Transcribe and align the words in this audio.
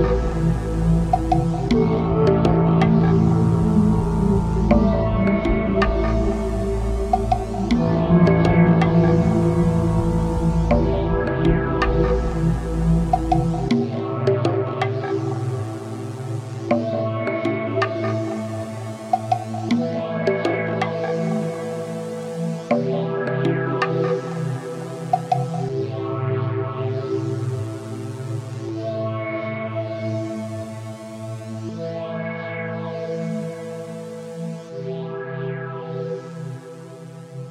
Música 0.00 0.79